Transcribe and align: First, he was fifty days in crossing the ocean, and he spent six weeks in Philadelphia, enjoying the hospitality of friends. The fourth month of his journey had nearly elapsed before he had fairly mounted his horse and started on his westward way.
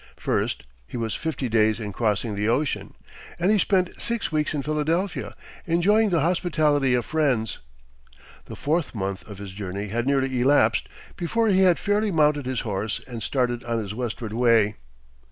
First, 0.17 0.63
he 0.87 0.97
was 0.97 1.13
fifty 1.13 1.47
days 1.47 1.79
in 1.79 1.93
crossing 1.93 2.33
the 2.33 2.49
ocean, 2.49 2.95
and 3.37 3.51
he 3.51 3.59
spent 3.59 4.01
six 4.01 4.31
weeks 4.31 4.55
in 4.55 4.63
Philadelphia, 4.63 5.35
enjoying 5.67 6.09
the 6.09 6.21
hospitality 6.21 6.95
of 6.95 7.05
friends. 7.05 7.59
The 8.45 8.55
fourth 8.55 8.95
month 8.95 9.23
of 9.27 9.37
his 9.37 9.51
journey 9.51 9.89
had 9.89 10.07
nearly 10.07 10.41
elapsed 10.41 10.89
before 11.17 11.49
he 11.49 11.59
had 11.59 11.77
fairly 11.77 12.09
mounted 12.09 12.47
his 12.47 12.61
horse 12.61 12.99
and 13.05 13.21
started 13.21 13.63
on 13.63 13.77
his 13.77 13.93
westward 13.93 14.33
way. 14.33 14.77